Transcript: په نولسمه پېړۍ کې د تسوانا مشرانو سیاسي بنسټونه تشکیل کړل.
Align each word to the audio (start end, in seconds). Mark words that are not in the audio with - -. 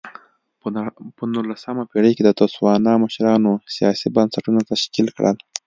په 1.17 1.23
نولسمه 1.33 1.83
پېړۍ 1.91 2.11
کې 2.15 2.23
د 2.25 2.29
تسوانا 2.41 2.93
مشرانو 3.03 3.51
سیاسي 3.75 4.07
بنسټونه 4.15 4.59
تشکیل 4.71 5.07
کړل. 5.15 5.35